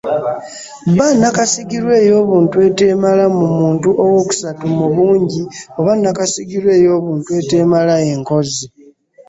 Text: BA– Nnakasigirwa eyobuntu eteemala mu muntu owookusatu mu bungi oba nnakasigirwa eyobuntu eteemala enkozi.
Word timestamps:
BA– 0.97 1.07
Nnakasigirwa 1.13 1.95
eyobuntu 2.05 2.55
eteemala 2.67 3.23
mu 3.37 3.47
muntu 3.59 3.89
owookusatu 4.03 4.63
mu 4.77 4.87
bungi 4.95 5.41
oba 5.79 5.91
nnakasigirwa 5.95 6.71
eyobuntu 6.79 7.29
eteemala 7.39 7.93
enkozi. 8.11 8.65